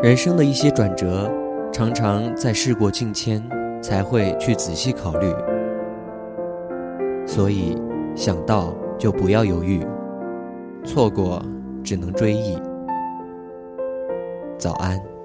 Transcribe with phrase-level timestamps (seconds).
[0.00, 1.28] 人生的一些转折
[1.72, 3.42] 常常在事过境迁
[3.82, 5.34] 才会去仔细考虑。
[7.26, 7.76] 所以
[8.14, 9.84] 想到就不要犹豫
[10.84, 11.42] 错过
[11.82, 12.56] 只能追忆。
[14.56, 15.17] 早安。